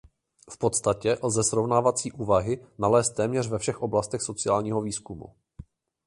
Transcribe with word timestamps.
V 0.49 0.57
podstatě 0.57 1.17
lze 1.23 1.43
srovnávací 1.43 2.11
úvahy 2.11 2.65
nalézt 2.77 3.11
téměř 3.15 3.47
ve 3.47 3.59
všech 3.59 3.81
oblastech 3.81 4.21
sociálního 4.21 4.81
výzkumu. 4.81 5.35